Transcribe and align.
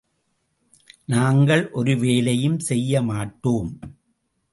நாங்கள் 1.05 1.69
ஒரு 1.71 1.97
வேலையும் 1.97 2.57
செய்ய 2.59 3.01
மாட்டோம். 3.01 3.69